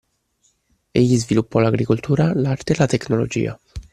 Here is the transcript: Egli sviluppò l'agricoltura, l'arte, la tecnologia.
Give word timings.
Egli 0.91 1.15
sviluppò 1.19 1.59
l'agricoltura, 1.59 2.33
l'arte, 2.33 2.73
la 2.75 2.87
tecnologia. 2.87 3.59